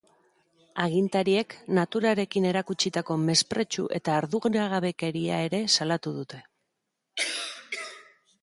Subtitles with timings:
[0.83, 6.45] Agintariek «naturarekin erakutsitako mespretxu eta arduragabekeria» ere salatu dute.